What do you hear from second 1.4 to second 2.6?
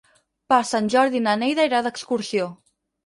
Neida irà d'excursió.